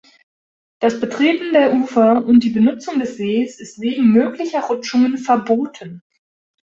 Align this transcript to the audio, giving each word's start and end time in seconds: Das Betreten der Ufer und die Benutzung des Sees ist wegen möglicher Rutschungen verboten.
Das 0.79 0.99
Betreten 0.99 1.53
der 1.53 1.73
Ufer 1.73 2.25
und 2.25 2.43
die 2.43 2.49
Benutzung 2.49 2.97
des 2.97 3.17
Sees 3.17 3.59
ist 3.59 3.79
wegen 3.79 4.11
möglicher 4.11 4.61
Rutschungen 4.61 5.19
verboten. 5.19 6.01